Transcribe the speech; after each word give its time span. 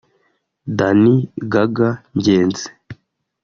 Dan 0.77 1.01
Gaga 1.51 1.89
(Ngenzi) 2.17 2.67